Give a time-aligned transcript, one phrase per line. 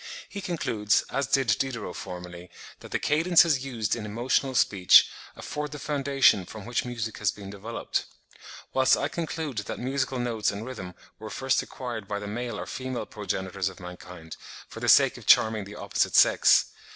[0.27, 5.77] He concludes, as did Diderot formerly, that the cadences used in emotional speech afford the
[5.77, 8.05] foundation from which music has been developed;
[8.73, 12.65] whilst I conclude that musical notes and rhythm were first acquired by the male or
[12.65, 14.37] female progenitors of mankind
[14.67, 16.71] for the sake of charming the opposite sex.